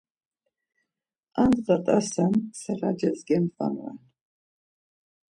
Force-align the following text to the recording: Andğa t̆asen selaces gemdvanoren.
Andğa 1.41 1.77
t̆asen 1.85 2.33
selaces 2.61 3.19
gemdvanoren. 3.27 3.99